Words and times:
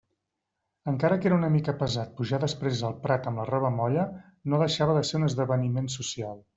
Encara 0.91 1.17
que 1.25 1.29
era 1.31 1.37
una 1.41 1.49
mica 1.57 1.75
pesat 1.83 2.17
pujar 2.21 2.41
després 2.45 2.83
el 2.89 2.97
prat 3.05 3.31
amb 3.33 3.43
la 3.43 3.47
roba 3.53 3.73
molla, 3.79 4.09
no 4.55 4.67
deixava 4.67 5.01
de 5.01 5.09
ser 5.11 5.19
un 5.23 5.33
esdeveniment 5.33 5.97
social. 6.03 6.47